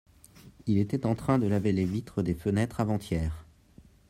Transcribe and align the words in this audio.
il 0.65 0.79
était 0.79 1.05
en 1.05 1.13
train 1.13 1.37
de 1.37 1.45
laver 1.45 1.71
les 1.73 1.85
vitres 1.85 2.23
des 2.23 2.33
fenêtres 2.33 2.79
avant-hier. 2.79 3.45